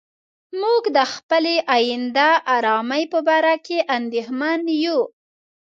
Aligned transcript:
موږ 0.61 0.83
د 0.97 0.99
خپلې 1.13 1.55
آینده 1.77 2.29
آرامۍ 2.55 3.03
په 3.13 3.19
باره 3.27 3.55
کې 3.65 3.77
اندېښمن 3.95 4.59
یو. 4.85 4.99